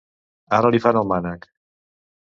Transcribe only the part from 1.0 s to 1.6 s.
el mànec!